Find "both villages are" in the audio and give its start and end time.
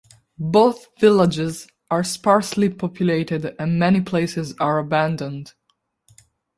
0.39-2.03